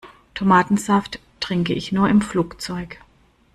Tomatensaft 0.33 1.19
trinke 1.39 1.73
ich 1.75 1.91
nur 1.91 2.09
im 2.09 2.21
Flugzeug. 2.23 2.97